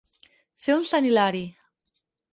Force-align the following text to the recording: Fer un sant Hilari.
Fer 0.63 0.73
un 0.77 0.81
sant 0.93 1.09
Hilari. 1.11 1.45